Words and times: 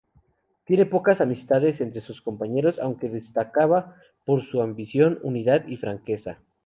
Tenía 0.65 0.89
pocas 0.89 1.21
amistades 1.21 1.79
entre 1.79 2.01
sus 2.01 2.23
compañeros, 2.23 2.79
aunque 2.79 3.07
destacaba 3.07 3.97
por 4.25 4.41
su 4.41 4.63
ambición, 4.63 5.19
unidad 5.21 5.67
y 5.67 5.77
franqueza. 5.77 6.39